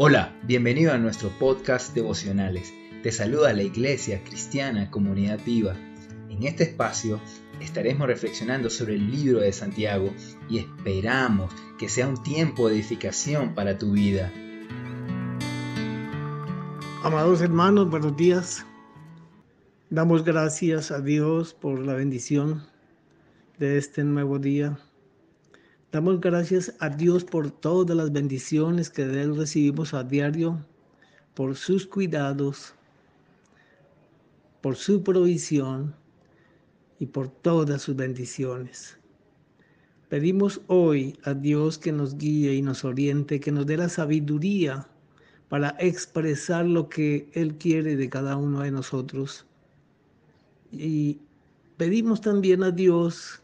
Hola, 0.00 0.32
bienvenido 0.44 0.92
a 0.92 0.98
nuestro 0.98 1.28
podcast 1.40 1.92
devocionales. 1.92 2.72
Te 3.02 3.10
saluda 3.10 3.52
la 3.52 3.64
Iglesia 3.64 4.22
Cristiana 4.22 4.92
Comunidad 4.92 5.40
Viva. 5.44 5.74
En 6.30 6.44
este 6.44 6.62
espacio 6.62 7.20
estaremos 7.58 8.06
reflexionando 8.06 8.70
sobre 8.70 8.94
el 8.94 9.10
libro 9.10 9.40
de 9.40 9.52
Santiago 9.52 10.14
y 10.48 10.58
esperamos 10.58 11.52
que 11.80 11.88
sea 11.88 12.06
un 12.06 12.22
tiempo 12.22 12.68
de 12.68 12.76
edificación 12.76 13.56
para 13.56 13.76
tu 13.76 13.90
vida. 13.90 14.32
Amados 17.02 17.40
hermanos, 17.40 17.90
buenos 17.90 18.16
días. 18.16 18.64
Damos 19.90 20.22
gracias 20.22 20.92
a 20.92 21.00
Dios 21.00 21.54
por 21.54 21.80
la 21.80 21.94
bendición 21.94 22.62
de 23.58 23.78
este 23.78 24.04
nuevo 24.04 24.38
día. 24.38 24.78
Damos 25.90 26.20
gracias 26.20 26.74
a 26.80 26.90
Dios 26.90 27.24
por 27.24 27.50
todas 27.50 27.96
las 27.96 28.12
bendiciones 28.12 28.90
que 28.90 29.06
de 29.06 29.22
Él 29.22 29.34
recibimos 29.34 29.94
a 29.94 30.04
diario, 30.04 30.62
por 31.32 31.56
sus 31.56 31.86
cuidados, 31.86 32.74
por 34.60 34.76
su 34.76 35.02
provisión 35.02 35.94
y 36.98 37.06
por 37.06 37.30
todas 37.30 37.80
sus 37.80 37.96
bendiciones. 37.96 38.98
Pedimos 40.10 40.60
hoy 40.66 41.18
a 41.24 41.32
Dios 41.32 41.78
que 41.78 41.92
nos 41.92 42.18
guíe 42.18 42.52
y 42.52 42.60
nos 42.60 42.84
oriente, 42.84 43.40
que 43.40 43.50
nos 43.50 43.64
dé 43.64 43.78
la 43.78 43.88
sabiduría 43.88 44.86
para 45.48 45.74
expresar 45.78 46.66
lo 46.66 46.90
que 46.90 47.30
Él 47.32 47.56
quiere 47.56 47.96
de 47.96 48.10
cada 48.10 48.36
uno 48.36 48.60
de 48.60 48.72
nosotros. 48.72 49.46
Y 50.70 51.18
pedimos 51.78 52.20
también 52.20 52.62
a 52.62 52.70
Dios 52.70 53.40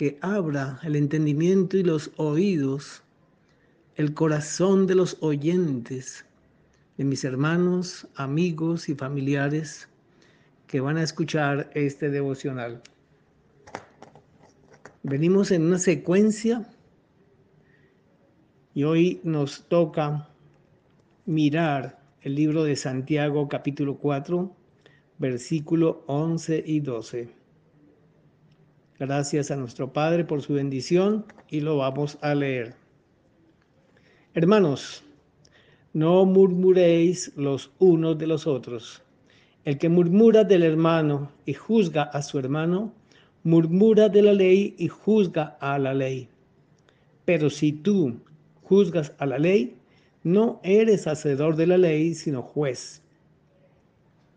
que 0.00 0.16
abra 0.22 0.80
el 0.82 0.96
entendimiento 0.96 1.76
y 1.76 1.82
los 1.82 2.10
oídos, 2.16 3.02
el 3.96 4.14
corazón 4.14 4.86
de 4.86 4.94
los 4.94 5.18
oyentes, 5.20 6.24
de 6.96 7.04
mis 7.04 7.22
hermanos, 7.22 8.08
amigos 8.14 8.88
y 8.88 8.94
familiares 8.94 9.90
que 10.66 10.80
van 10.80 10.96
a 10.96 11.02
escuchar 11.02 11.70
este 11.74 12.08
devocional. 12.08 12.80
Venimos 15.02 15.50
en 15.50 15.66
una 15.66 15.78
secuencia 15.78 16.66
y 18.72 18.84
hoy 18.84 19.20
nos 19.22 19.68
toca 19.68 20.30
mirar 21.26 22.02
el 22.22 22.36
libro 22.36 22.64
de 22.64 22.74
Santiago 22.74 23.46
capítulo 23.48 23.98
4, 23.98 24.50
versículo 25.18 26.04
11 26.06 26.64
y 26.66 26.80
12. 26.80 27.39
Gracias 29.00 29.50
a 29.50 29.56
nuestro 29.56 29.94
Padre 29.94 30.26
por 30.26 30.42
su 30.42 30.52
bendición 30.52 31.24
y 31.48 31.62
lo 31.62 31.78
vamos 31.78 32.18
a 32.20 32.34
leer. 32.34 32.74
Hermanos, 34.34 35.02
no 35.94 36.26
murmuréis 36.26 37.32
los 37.34 37.70
unos 37.78 38.18
de 38.18 38.26
los 38.26 38.46
otros. 38.46 39.02
El 39.64 39.78
que 39.78 39.88
murmura 39.88 40.44
del 40.44 40.62
hermano 40.62 41.32
y 41.46 41.54
juzga 41.54 42.02
a 42.02 42.20
su 42.20 42.38
hermano, 42.38 42.92
murmura 43.42 44.10
de 44.10 44.20
la 44.20 44.34
ley 44.34 44.74
y 44.76 44.88
juzga 44.88 45.56
a 45.62 45.78
la 45.78 45.94
ley. 45.94 46.28
Pero 47.24 47.48
si 47.48 47.72
tú 47.72 48.20
juzgas 48.64 49.14
a 49.16 49.24
la 49.24 49.38
ley, 49.38 49.76
no 50.24 50.60
eres 50.62 51.06
hacedor 51.06 51.56
de 51.56 51.68
la 51.68 51.78
ley, 51.78 52.12
sino 52.12 52.42
juez. 52.42 53.00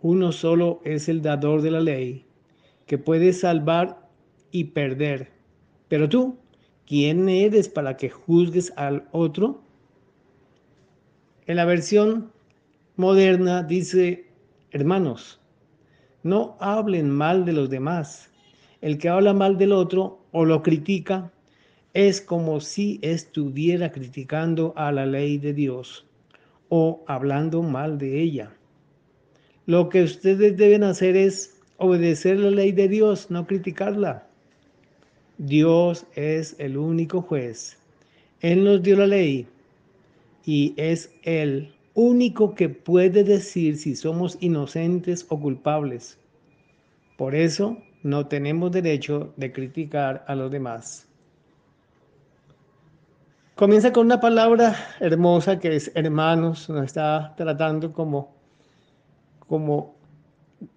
Uno 0.02 0.32
solo 0.32 0.80
es 0.86 1.10
el 1.10 1.22
dador 1.22 1.62
de 1.62 1.72
la 1.72 1.82
ley, 1.82 2.24
que 2.86 2.98
puede 2.98 3.34
salvar 3.34 4.03
y 4.54 4.66
perder. 4.66 5.32
Pero 5.90 6.08
tú, 6.08 6.38
¿quién 6.86 7.28
eres 7.28 7.68
para 7.68 7.98
que 7.98 8.10
juzgues 8.10 8.72
al 8.78 9.10
otro? 9.12 9.62
En 11.48 11.58
la 11.58 11.66
versión 11.66 12.32
moderna 12.96 13.64
dice, 13.64 14.28
hermanos, 14.72 15.42
no 16.22 16.56
hablen 16.62 17.10
mal 17.10 17.44
de 17.44 17.52
los 17.52 17.70
demás. 17.70 18.30
El 18.80 18.98
que 18.98 19.10
habla 19.10 19.34
mal 19.34 19.58
del 19.58 19.74
otro 19.74 20.20
o 20.32 20.46
lo 20.46 20.62
critica 20.62 21.34
es 21.94 22.22
como 22.22 22.60
si 22.62 23.00
estuviera 23.02 23.92
criticando 23.92 24.74
a 24.78 24.92
la 24.92 25.06
ley 25.06 25.38
de 25.38 25.54
Dios 25.54 26.06
o 26.70 27.04
hablando 27.08 27.62
mal 27.64 27.98
de 27.98 28.22
ella. 28.22 28.54
Lo 29.66 29.90
que 29.90 30.04
ustedes 30.04 30.58
deben 30.58 30.84
hacer 30.84 31.16
es 31.16 31.60
obedecer 31.78 32.40
la 32.40 32.52
ley 32.52 32.72
de 32.72 32.88
Dios, 32.88 33.32
no 33.32 33.48
criticarla. 33.48 34.28
Dios 35.38 36.06
es 36.16 36.56
el 36.60 36.78
único 36.78 37.22
juez. 37.22 37.78
Él 38.42 38.64
nos 38.64 38.84
dio 38.84 38.98
la 38.98 39.08
ley 39.08 39.48
y 40.46 40.74
es 40.78 41.12
el 41.24 41.74
único 41.96 42.56
que 42.56 42.70
puede 42.70 43.24
decir 43.24 43.78
si 43.78 43.96
somos 43.96 44.38
inocentes 44.42 45.26
o 45.30 45.40
culpables. 45.40 46.18
Por 47.18 47.36
eso 47.36 47.78
no 48.04 48.28
tenemos 48.28 48.72
derecho 48.72 49.34
de 49.38 49.52
criticar 49.52 50.24
a 50.28 50.36
los 50.36 50.52
demás. 50.52 51.08
Comienza 53.56 53.94
con 53.94 54.08
una 54.08 54.20
palabra 54.20 54.76
hermosa 55.00 55.60
que 55.60 55.76
es 55.76 55.92
hermanos, 55.96 56.70
nos 56.70 56.86
está 56.86 57.34
tratando 57.38 57.94
como, 57.94 58.34
como 59.48 59.96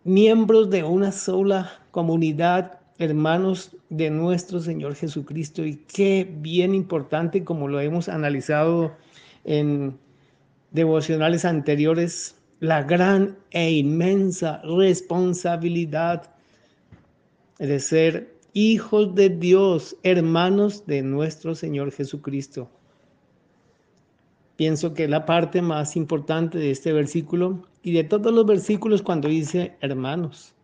miembros 0.04 0.70
de 0.70 0.84
una 0.84 1.10
sola 1.10 1.72
comunidad 1.90 2.78
hermanos 2.98 3.76
de 3.90 4.10
nuestro 4.10 4.60
Señor 4.60 4.94
Jesucristo 4.94 5.64
y 5.64 5.76
qué 5.76 6.28
bien 6.40 6.74
importante 6.74 7.44
como 7.44 7.68
lo 7.68 7.80
hemos 7.80 8.08
analizado 8.08 8.94
en 9.44 9.98
devocionales 10.70 11.44
anteriores, 11.44 12.36
la 12.60 12.82
gran 12.82 13.36
e 13.50 13.70
inmensa 13.72 14.62
responsabilidad 14.64 16.30
de 17.58 17.80
ser 17.80 18.34
hijos 18.54 19.14
de 19.14 19.28
Dios, 19.28 19.96
hermanos 20.02 20.86
de 20.86 21.02
nuestro 21.02 21.54
Señor 21.54 21.92
Jesucristo. 21.92 22.70
Pienso 24.56 24.94
que 24.94 25.06
la 25.06 25.26
parte 25.26 25.60
más 25.60 25.96
importante 25.96 26.56
de 26.56 26.70
este 26.70 26.94
versículo 26.94 27.66
y 27.82 27.92
de 27.92 28.04
todos 28.04 28.32
los 28.32 28.46
versículos 28.46 29.02
cuando 29.02 29.28
dice 29.28 29.76
hermanos 29.82 30.55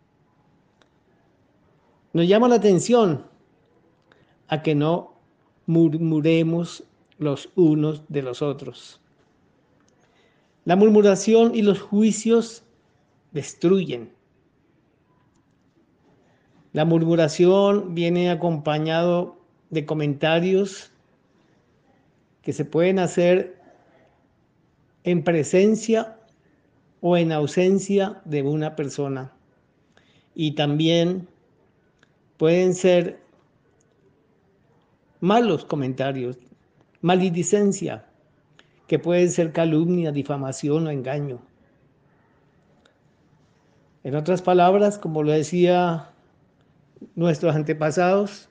nos 2.13 2.27
llama 2.27 2.47
la 2.47 2.55
atención 2.55 3.25
a 4.47 4.61
que 4.61 4.75
no 4.75 5.15
murmuremos 5.65 6.83
los 7.17 7.49
unos 7.55 8.03
de 8.07 8.21
los 8.21 8.41
otros. 8.41 9.01
La 10.65 10.75
murmuración 10.75 11.55
y 11.55 11.61
los 11.61 11.81
juicios 11.81 12.63
destruyen. 13.31 14.13
La 16.71 16.85
murmuración 16.85 17.93
viene 17.93 18.29
acompañado 18.29 19.37
de 19.69 19.85
comentarios 19.85 20.91
que 22.41 22.53
se 22.53 22.65
pueden 22.65 22.99
hacer 22.99 23.59
en 25.03 25.23
presencia 25.23 26.17
o 27.01 27.17
en 27.17 27.31
ausencia 27.31 28.21
de 28.25 28.43
una 28.43 28.75
persona. 28.75 29.33
Y 30.35 30.51
también 30.51 31.27
Pueden 32.43 32.75
ser 32.75 33.21
malos 35.21 35.63
comentarios, 35.63 36.37
maledicencia, 36.99 38.05
que 38.85 38.99
pueden 38.99 39.31
ser 39.31 39.53
calumnia, 39.53 40.11
difamación 40.11 40.87
o 40.87 40.89
engaño. 40.89 41.39
En 44.03 44.17
otras 44.17 44.41
palabras, 44.41 44.99
como 44.99 45.23
lo 45.23 45.31
decía 45.31 46.09
nuestros 47.15 47.55
antepasados, 47.55 48.49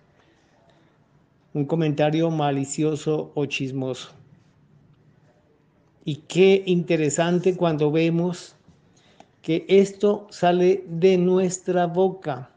un 1.52 1.66
comentario 1.66 2.30
malicioso 2.30 3.30
o 3.34 3.44
chismoso. 3.44 4.12
Y 6.06 6.16
qué 6.28 6.62
interesante 6.64 7.58
cuando 7.58 7.92
vemos 7.92 8.56
que 9.42 9.66
esto 9.68 10.28
sale 10.30 10.82
de 10.88 11.18
nuestra 11.18 11.86
boca. 11.86 12.48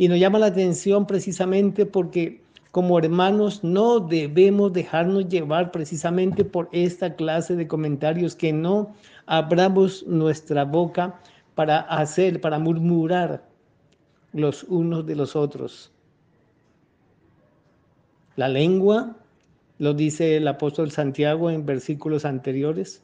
Y 0.00 0.08
nos 0.08 0.18
llama 0.18 0.38
la 0.38 0.46
atención 0.46 1.06
precisamente 1.06 1.84
porque 1.84 2.40
como 2.70 2.98
hermanos 2.98 3.62
no 3.62 4.00
debemos 4.00 4.72
dejarnos 4.72 5.28
llevar 5.28 5.70
precisamente 5.72 6.42
por 6.42 6.70
esta 6.72 7.16
clase 7.16 7.54
de 7.54 7.68
comentarios, 7.68 8.34
que 8.34 8.50
no 8.50 8.94
abramos 9.26 10.06
nuestra 10.06 10.64
boca 10.64 11.20
para 11.54 11.80
hacer, 11.80 12.40
para 12.40 12.58
murmurar 12.58 13.46
los 14.32 14.64
unos 14.64 15.04
de 15.04 15.16
los 15.16 15.36
otros. 15.36 15.92
La 18.36 18.48
lengua, 18.48 19.18
lo 19.76 19.92
dice 19.92 20.38
el 20.38 20.48
apóstol 20.48 20.90
Santiago 20.92 21.50
en 21.50 21.66
versículos 21.66 22.24
anteriores, 22.24 23.02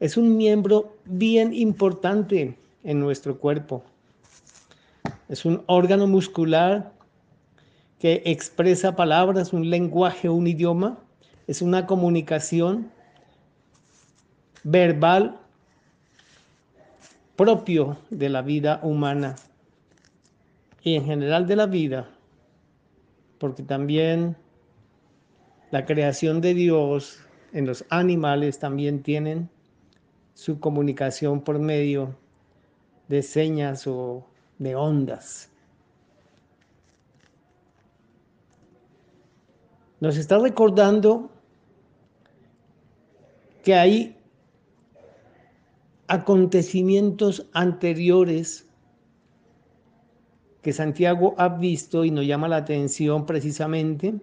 es 0.00 0.16
un 0.16 0.36
miembro 0.36 0.96
bien 1.04 1.54
importante 1.54 2.58
en 2.82 2.98
nuestro 2.98 3.38
cuerpo. 3.38 3.84
Es 5.32 5.46
un 5.46 5.64
órgano 5.66 6.06
muscular 6.06 6.92
que 7.98 8.20
expresa 8.26 8.96
palabras, 8.96 9.54
un 9.54 9.70
lenguaje, 9.70 10.28
un 10.28 10.46
idioma. 10.46 10.98
Es 11.46 11.62
una 11.62 11.86
comunicación 11.86 12.90
verbal 14.62 15.40
propio 17.34 17.96
de 18.10 18.28
la 18.28 18.42
vida 18.42 18.78
humana 18.82 19.36
y 20.82 20.96
en 20.96 21.06
general 21.06 21.46
de 21.46 21.56
la 21.56 21.64
vida, 21.64 22.10
porque 23.38 23.62
también 23.62 24.36
la 25.70 25.86
creación 25.86 26.42
de 26.42 26.52
Dios 26.52 27.20
en 27.54 27.64
los 27.64 27.86
animales 27.88 28.58
también 28.58 29.02
tienen 29.02 29.48
su 30.34 30.60
comunicación 30.60 31.40
por 31.40 31.58
medio 31.58 32.18
de 33.08 33.22
señas 33.22 33.86
o 33.86 34.26
de 34.62 34.76
ondas. 34.76 35.50
Nos 40.00 40.16
está 40.16 40.38
recordando 40.38 41.30
que 43.62 43.74
hay 43.74 44.16
acontecimientos 46.08 47.48
anteriores 47.52 48.68
que 50.60 50.72
Santiago 50.72 51.34
ha 51.38 51.48
visto 51.48 52.04
y 52.04 52.10
nos 52.10 52.26
llama 52.26 52.48
la 52.48 52.56
atención 52.56 53.26
precisamente 53.26 54.14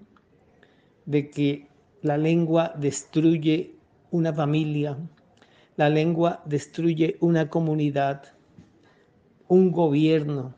de 1.05 1.29
que 1.29 1.67
la 2.01 2.17
lengua 2.17 2.73
destruye 2.77 3.75
una 4.11 4.33
familia, 4.33 4.97
la 5.75 5.89
lengua 5.89 6.41
destruye 6.45 7.17
una 7.19 7.49
comunidad, 7.49 8.23
un 9.49 9.71
gobierno. 9.71 10.55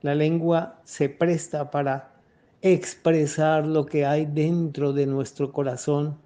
La 0.00 0.14
lengua 0.14 0.80
se 0.84 1.10
presta 1.10 1.70
para 1.70 2.14
expresar 2.62 3.66
lo 3.66 3.84
que 3.84 4.06
hay 4.06 4.24
dentro 4.24 4.92
de 4.92 5.06
nuestro 5.06 5.52
corazón. 5.52 6.16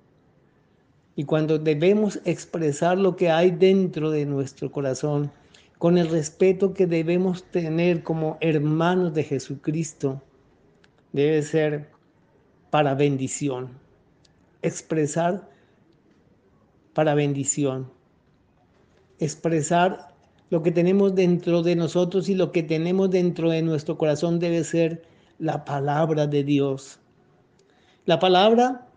Y 1.16 1.24
cuando 1.24 1.58
debemos 1.58 2.20
expresar 2.24 2.98
lo 2.98 3.16
que 3.16 3.30
hay 3.30 3.50
dentro 3.50 4.10
de 4.10 4.26
nuestro 4.26 4.70
corazón, 4.70 5.32
con 5.78 5.96
el 5.96 6.08
respeto 6.08 6.74
que 6.74 6.86
debemos 6.86 7.44
tener 7.44 8.02
como 8.02 8.36
hermanos 8.40 9.14
de 9.14 9.24
Jesucristo, 9.24 10.22
debe 11.12 11.42
ser 11.42 11.88
para 12.70 12.94
bendición. 12.94 13.70
Expresar 14.60 15.48
para 16.92 17.14
bendición. 17.14 17.90
Expresar 19.18 20.09
lo 20.50 20.62
que 20.62 20.72
tenemos 20.72 21.14
dentro 21.14 21.62
de 21.62 21.76
nosotros 21.76 22.28
y 22.28 22.34
lo 22.34 22.52
que 22.52 22.62
tenemos 22.62 23.10
dentro 23.10 23.50
de 23.50 23.62
nuestro 23.62 23.96
corazón 23.96 24.38
debe 24.40 24.64
ser 24.64 25.02
la 25.38 25.64
palabra 25.64 26.26
de 26.26 26.44
Dios. 26.44 26.98
La 28.04 28.18
palabra, 28.18 28.88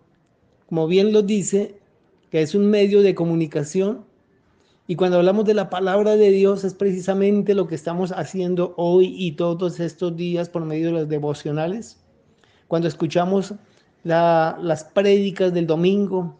como 0.67 0.87
bien 0.87 1.13
lo 1.13 1.21
dice, 1.21 1.79
que 2.31 2.41
es 2.41 2.55
un 2.55 2.69
medio 2.69 3.03
de 3.03 3.13
comunicación, 3.13 4.03
y 4.87 4.95
cuando 4.95 5.17
hablamos 5.17 5.45
de 5.45 5.53
la 5.53 5.69
palabra 5.69 6.17
de 6.17 6.29
Dios 6.31 6.63
es 6.63 6.73
precisamente 6.73 7.53
lo 7.53 7.67
que 7.67 7.75
estamos 7.75 8.11
haciendo 8.11 8.73
hoy 8.75 9.15
y 9.17 9.33
todos 9.33 9.79
estos 9.79 10.17
días 10.17 10.49
por 10.49 10.65
medio 10.65 10.87
de 10.87 10.93
los 10.93 11.09
devocionales. 11.09 12.03
Cuando 12.67 12.87
escuchamos 12.87 13.53
las 14.03 14.83
prédicas 14.83 15.53
del 15.53 15.67
domingo 15.67 16.35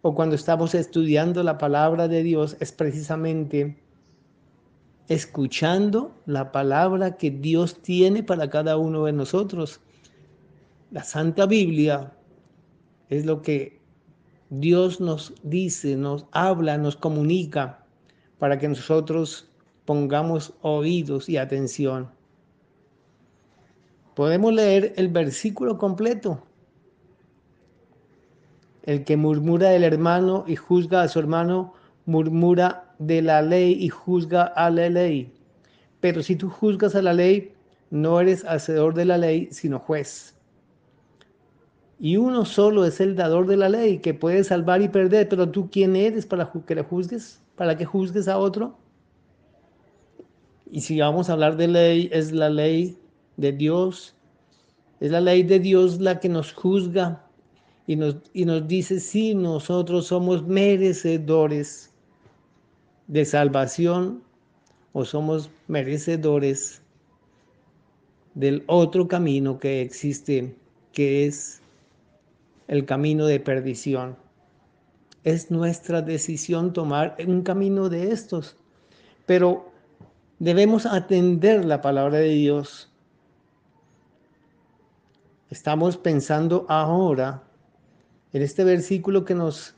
o 0.00 0.14
cuando 0.14 0.36
estamos 0.36 0.74
estudiando 0.74 1.42
la 1.42 1.58
palabra 1.58 2.08
de 2.08 2.22
Dios 2.22 2.56
es 2.60 2.72
precisamente 2.72 3.76
escuchando 5.08 6.14
la 6.26 6.52
palabra 6.52 7.16
que 7.16 7.30
Dios 7.30 7.80
tiene 7.82 8.22
para 8.22 8.50
cada 8.50 8.76
uno 8.76 9.04
de 9.04 9.12
nosotros. 9.12 9.80
La 10.90 11.04
Santa 11.04 11.46
Biblia 11.46 12.12
es 13.08 13.24
lo 13.24 13.42
que 13.42 13.80
Dios 14.50 15.00
nos 15.00 15.34
dice, 15.42 15.96
nos 15.96 16.26
habla, 16.32 16.78
nos 16.78 16.96
comunica 16.96 17.84
para 18.38 18.58
que 18.58 18.68
nosotros 18.68 19.48
pongamos 19.84 20.54
oídos 20.62 21.28
y 21.28 21.36
atención. 21.36 22.10
Podemos 24.14 24.52
leer 24.52 24.94
el 24.96 25.08
versículo 25.08 25.78
completo. 25.78 26.42
El 28.82 29.04
que 29.04 29.16
murmura 29.16 29.70
del 29.70 29.84
hermano 29.84 30.44
y 30.46 30.56
juzga 30.56 31.02
a 31.02 31.08
su 31.08 31.18
hermano, 31.18 31.74
murmura 32.06 32.85
de 32.98 33.22
la 33.22 33.42
ley 33.42 33.76
y 33.80 33.88
juzga 33.88 34.44
a 34.44 34.70
la 34.70 34.88
ley. 34.88 35.32
Pero 36.00 36.22
si 36.22 36.36
tú 36.36 36.48
juzgas 36.50 36.94
a 36.94 37.02
la 37.02 37.14
ley, 37.14 37.52
no 37.90 38.20
eres 38.20 38.44
hacedor 38.44 38.94
de 38.94 39.04
la 39.04 39.18
ley, 39.18 39.48
sino 39.50 39.78
juez 39.78 40.36
y 41.98 42.16
uno 42.16 42.44
solo 42.44 42.84
es 42.84 43.00
el 43.00 43.16
dador 43.16 43.46
de 43.46 43.56
la 43.56 43.68
ley 43.68 43.98
que 43.98 44.12
puede 44.12 44.44
salvar 44.44 44.82
y 44.82 44.88
perder, 44.88 45.28
pero 45.28 45.50
tú 45.50 45.70
quién 45.70 45.96
eres 45.96 46.26
para 46.26 46.50
que 46.66 46.74
le 46.74 46.82
juzgues, 46.82 47.40
para 47.56 47.76
que 47.76 47.86
juzgues 47.86 48.28
a 48.28 48.38
otro. 48.38 48.76
Y 50.70 50.82
si 50.82 51.00
vamos 51.00 51.30
a 51.30 51.34
hablar 51.34 51.56
de 51.56 51.68
ley, 51.68 52.10
es 52.12 52.32
la 52.32 52.50
ley 52.50 52.98
de 53.36 53.52
Dios, 53.52 54.14
es 55.00 55.10
la 55.10 55.20
ley 55.20 55.42
de 55.42 55.58
Dios 55.58 56.00
la 56.00 56.20
que 56.20 56.28
nos 56.28 56.52
juzga 56.52 57.24
y 57.86 57.96
nos, 57.96 58.16
y 58.34 58.44
nos 58.44 58.66
dice 58.68 59.00
si 59.00 59.34
nosotros 59.34 60.08
somos 60.08 60.46
merecedores 60.46 61.94
de 63.06 63.24
salvación 63.24 64.22
o 64.92 65.04
somos 65.04 65.50
merecedores 65.68 66.82
del 68.34 68.64
otro 68.66 69.08
camino 69.08 69.58
que 69.58 69.80
existe, 69.80 70.54
que 70.92 71.26
es 71.26 71.60
el 72.68 72.84
camino 72.84 73.26
de 73.26 73.40
perdición. 73.40 74.16
Es 75.24 75.50
nuestra 75.50 76.02
decisión 76.02 76.72
tomar 76.72 77.16
un 77.26 77.42
camino 77.42 77.88
de 77.88 78.12
estos, 78.12 78.56
pero 79.24 79.70
debemos 80.38 80.86
atender 80.86 81.64
la 81.64 81.80
palabra 81.80 82.18
de 82.18 82.28
Dios. 82.28 82.92
Estamos 85.50 85.96
pensando 85.96 86.66
ahora 86.68 87.42
en 88.32 88.42
este 88.42 88.64
versículo 88.64 89.24
que 89.24 89.34
nos, 89.34 89.74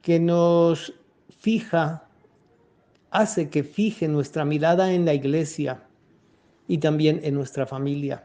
que 0.00 0.18
nos 0.18 0.94
fija, 1.38 2.03
hace 3.14 3.48
que 3.48 3.64
fije 3.64 4.06
nuestra 4.08 4.44
mirada 4.44 4.92
en 4.92 5.06
la 5.06 5.14
iglesia 5.14 5.82
y 6.68 6.78
también 6.78 7.20
en 7.24 7.34
nuestra 7.34 7.64
familia 7.64 8.24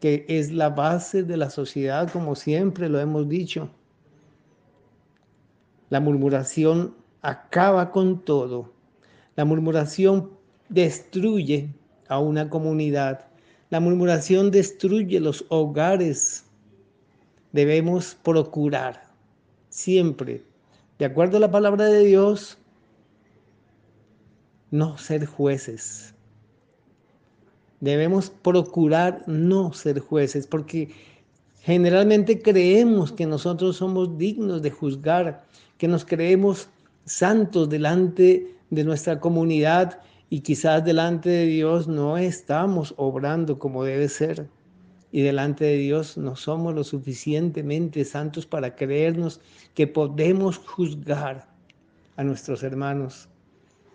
que 0.00 0.24
es 0.28 0.52
la 0.52 0.70
base 0.70 1.22
de 1.22 1.36
la 1.36 1.50
sociedad, 1.50 2.10
como 2.10 2.34
siempre 2.34 2.88
lo 2.88 3.00
hemos 3.00 3.28
dicho. 3.28 3.70
La 5.90 6.00
murmuración 6.00 6.94
acaba 7.22 7.90
con 7.90 8.24
todo. 8.24 8.72
La 9.36 9.44
murmuración 9.44 10.30
destruye 10.68 11.74
a 12.08 12.20
una 12.20 12.48
comunidad. 12.48 13.26
La 13.70 13.80
murmuración 13.80 14.50
destruye 14.50 15.18
los 15.20 15.44
hogares. 15.48 16.44
Debemos 17.52 18.14
procurar 18.22 19.08
siempre, 19.68 20.44
de 20.98 21.06
acuerdo 21.06 21.38
a 21.38 21.40
la 21.40 21.50
palabra 21.50 21.86
de 21.86 22.04
Dios, 22.04 22.58
no 24.70 24.98
ser 24.98 25.26
jueces, 25.26 26.14
Debemos 27.80 28.30
procurar 28.30 29.22
no 29.28 29.72
ser 29.72 30.00
jueces 30.00 30.48
porque 30.48 30.90
generalmente 31.60 32.42
creemos 32.42 33.12
que 33.12 33.24
nosotros 33.24 33.76
somos 33.76 34.18
dignos 34.18 34.62
de 34.62 34.72
juzgar, 34.72 35.44
que 35.76 35.86
nos 35.86 36.04
creemos 36.04 36.68
santos 37.04 37.68
delante 37.68 38.52
de 38.70 38.84
nuestra 38.84 39.20
comunidad 39.20 40.00
y 40.28 40.40
quizás 40.40 40.84
delante 40.84 41.30
de 41.30 41.46
Dios 41.46 41.86
no 41.86 42.18
estamos 42.18 42.94
obrando 42.96 43.60
como 43.60 43.84
debe 43.84 44.08
ser. 44.08 44.48
Y 45.10 45.22
delante 45.22 45.64
de 45.64 45.76
Dios 45.76 46.18
no 46.18 46.36
somos 46.36 46.74
lo 46.74 46.84
suficientemente 46.84 48.04
santos 48.04 48.44
para 48.44 48.74
creernos 48.74 49.40
que 49.74 49.86
podemos 49.86 50.58
juzgar 50.58 51.48
a 52.16 52.24
nuestros 52.24 52.62
hermanos, 52.62 53.28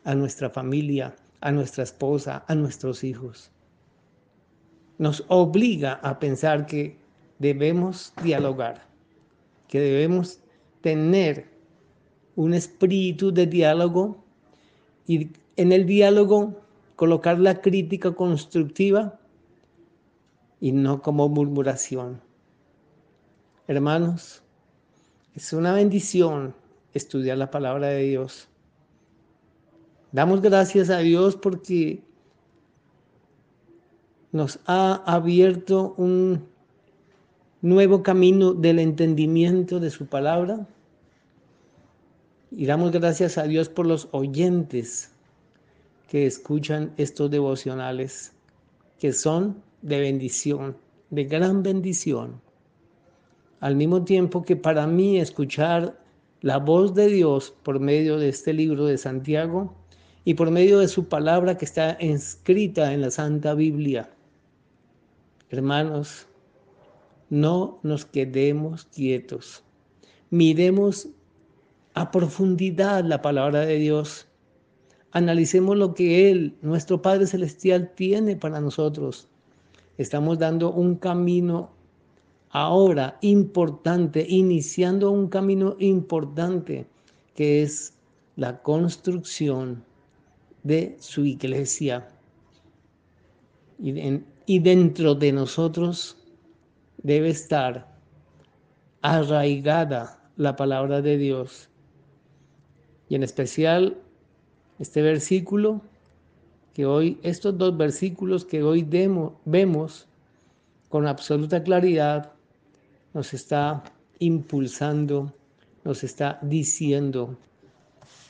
a 0.04 0.16
nuestra 0.16 0.50
familia, 0.50 1.16
a 1.42 1.52
nuestra 1.52 1.84
esposa, 1.84 2.44
a 2.48 2.56
nuestros 2.56 3.04
hijos 3.04 3.54
nos 4.98 5.26
obliga 5.28 5.94
a 6.04 6.20
pensar 6.20 6.66
que 6.66 6.98
debemos 7.40 8.14
dialogar, 8.24 8.88
que 9.68 9.80
debemos 9.80 10.40
tener 10.82 11.48
un 12.36 12.54
espíritu 12.54 13.34
de 13.34 13.48
diálogo 13.48 14.24
y 15.08 15.30
en 15.56 15.72
el 15.72 15.86
diálogo 15.86 16.62
colocar 16.96 17.40
la 17.40 17.62
crítica 17.62 18.12
constructiva 18.12 19.20
y 20.60 20.72
no 20.72 21.02
como 21.02 21.28
murmuración. 21.28 22.22
Hermanos, 23.68 24.42
es 25.36 25.52
una 25.54 25.74
bendición 25.74 26.56
estudiar 26.94 27.38
la 27.38 27.52
palabra 27.52 27.88
de 27.88 28.04
Dios. 28.04 28.48
Damos 30.14 30.44
gracias 30.44 30.92
a 30.92 31.00
Dios 31.00 31.36
porque 31.36 32.04
nos 34.32 34.60
ha 34.68 35.02
abierto 35.12 35.96
un 35.98 36.46
nuevo 37.64 38.04
camino 38.04 38.54
del 38.54 38.78
entendimiento 38.78 39.80
de 39.80 39.90
su 39.90 40.06
palabra. 40.06 40.68
Y 42.52 42.68
damos 42.68 42.92
gracias 42.92 43.40
a 43.40 43.44
Dios 43.46 43.70
por 43.70 43.88
los 43.88 44.08
oyentes 44.12 45.12
que 46.08 46.28
escuchan 46.28 46.94
estos 46.98 47.32
devocionales, 47.32 48.34
que 49.00 49.14
son 49.14 49.64
de 49.82 50.00
bendición, 50.00 50.78
de 51.10 51.24
gran 51.24 51.64
bendición. 51.64 52.40
Al 53.62 53.76
mismo 53.76 54.04
tiempo 54.04 54.44
que 54.44 54.58
para 54.58 54.86
mí 54.86 55.18
escuchar 55.18 56.00
la 56.42 56.58
voz 56.58 56.94
de 56.94 57.08
Dios 57.08 57.56
por 57.64 57.80
medio 57.80 58.20
de 58.20 58.30
este 58.30 58.54
libro 58.54 58.86
de 58.86 59.00
Santiago 59.00 59.74
y 60.26 60.36
por 60.36 60.52
medio 60.52 60.80
de 60.80 60.88
su 60.88 61.08
palabra 61.08 61.58
que 61.58 61.66
está 61.66 61.92
escrita 61.92 62.94
en 62.94 63.02
la 63.02 63.12
Santa 63.12 63.54
Biblia. 63.54 64.10
Hermanos, 65.50 66.28
no 67.30 67.80
nos 67.84 68.06
quedemos 68.06 68.86
quietos. 68.86 69.64
Miremos 70.30 71.10
a 71.94 72.10
profundidad 72.12 73.04
la 73.04 73.22
palabra 73.22 73.62
de 73.62 73.78
Dios. 73.78 74.28
Analicemos 75.12 75.78
lo 75.78 75.94
que 75.94 76.32
Él, 76.32 76.56
nuestro 76.62 77.02
Padre 77.02 77.28
Celestial, 77.28 77.92
tiene 77.96 78.36
para 78.36 78.62
nosotros. 78.62 79.28
Estamos 79.98 80.40
dando 80.40 80.72
un 80.72 80.96
camino 80.96 81.70
ahora 82.50 83.18
importante, 83.22 84.26
iniciando 84.28 85.12
un 85.12 85.28
camino 85.28 85.76
importante 85.80 86.88
que 87.36 87.62
es 87.62 87.94
la 88.36 88.62
construcción 88.62 89.84
de 90.64 90.96
su 91.00 91.26
iglesia. 91.26 92.08
Y, 93.80 94.60
dentro 94.60 95.16
de 95.16 95.32
nosotros 95.32 96.18
debe 97.02 97.30
estar 97.30 97.88
arraigada 99.02 100.22
la 100.38 100.56
palabra 100.56 101.02
de 101.02 101.18
Dios. 101.18 101.70
Y 103.10 103.16
en 103.16 103.24
especial 103.24 103.98
este 104.80 105.02
versículo 105.02 105.82
que 106.74 106.86
hoy, 106.86 107.20
estos 107.24 107.58
dos 107.58 107.78
versículos 107.78 108.46
que 108.46 108.64
hoy 108.64 108.84
vemos 108.84 110.08
con 110.90 111.08
absoluta 111.08 111.64
claridad, 111.64 112.32
nos 113.14 113.34
está 113.34 113.84
impulsando, 114.20 115.34
nos 115.84 116.04
está 116.04 116.40
diciendo 116.42 117.38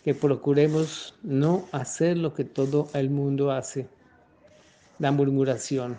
que 0.03 0.13
procuremos 0.13 1.17
no 1.23 1.65
hacer 1.71 2.17
lo 2.17 2.33
que 2.33 2.43
todo 2.43 2.89
el 2.93 3.09
mundo 3.09 3.51
hace, 3.51 3.87
la 4.99 5.11
murmuración. 5.11 5.97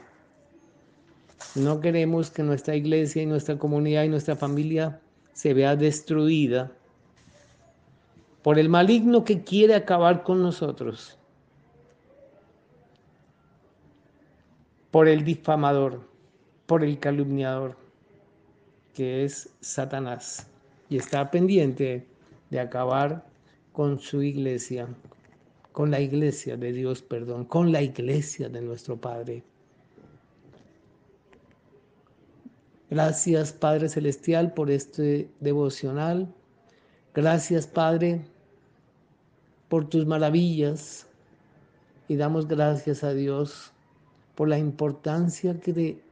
No 1.54 1.80
queremos 1.80 2.30
que 2.30 2.42
nuestra 2.42 2.76
iglesia 2.76 3.23
y 3.23 3.26
nuestra 3.26 3.58
comunidad 3.58 4.04
y 4.04 4.08
nuestra 4.08 4.37
familia 4.37 5.00
se 5.32 5.54
vea 5.54 5.75
destruida 5.75 6.70
por 8.42 8.58
el 8.58 8.68
maligno 8.68 9.25
que 9.25 9.42
quiere 9.42 9.75
acabar 9.75 10.23
con 10.23 10.42
nosotros, 10.42 11.18
por 14.90 15.08
el 15.08 15.25
difamador, 15.25 16.06
por 16.66 16.84
el 16.84 16.99
calumniador, 16.99 17.76
que 18.92 19.25
es 19.25 19.49
Satanás, 19.61 20.46
y 20.90 20.99
está 20.99 21.30
pendiente 21.30 22.06
de 22.50 22.61
acabar 22.61 23.25
con 23.75 23.99
su 23.99 24.23
iglesia, 24.23 24.87
con 25.73 25.90
la 25.90 26.00
iglesia 26.00 26.57
de 26.57 26.73
Dios, 26.73 27.02
perdón, 27.02 27.45
con 27.45 27.73
la 27.73 27.83
iglesia 27.83 28.49
de 28.49 28.62
nuestro 28.62 28.97
Padre. 28.97 29.43
Gracias 32.88 33.52
Padre 33.52 33.88
Celestial 33.88 34.54
por 34.54 34.71
este 34.71 35.28
devocional. 35.40 36.33
Gracias 37.12 37.66
Padre 37.66 38.25
por 39.69 39.88
tus 39.88 40.07
maravillas. 40.07 41.09
Y 42.07 42.14
damos 42.14 42.47
gracias 42.47 43.02
a 43.02 43.12
Dios 43.12 43.73
por 44.37 44.49
la 44.49 44.59
importancia 44.59 45.59
que 45.59 45.73
te 45.73 46.02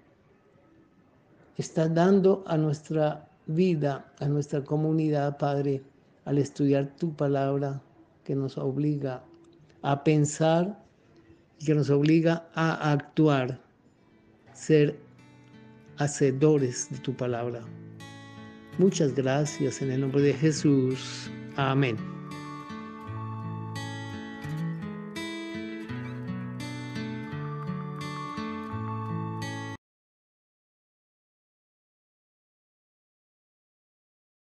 está 1.58 1.88
dando 1.88 2.42
a 2.48 2.56
nuestra 2.56 3.28
vida, 3.46 4.12
a 4.18 4.26
nuestra 4.26 4.64
comunidad, 4.64 5.38
Padre 5.38 5.84
al 6.24 6.38
estudiar 6.38 6.94
tu 6.96 7.14
palabra 7.14 7.82
que 8.24 8.34
nos 8.34 8.58
obliga 8.58 9.24
a 9.82 10.04
pensar 10.04 10.82
y 11.58 11.66
que 11.66 11.74
nos 11.74 11.90
obliga 11.90 12.46
a 12.54 12.92
actuar, 12.92 13.60
ser 14.52 14.98
hacedores 15.98 16.88
de 16.90 16.98
tu 16.98 17.14
palabra. 17.16 17.62
Muchas 18.78 19.14
gracias 19.14 19.82
en 19.82 19.90
el 19.90 20.00
nombre 20.00 20.22
de 20.22 20.34
Jesús. 20.34 21.30
Amén. 21.56 22.11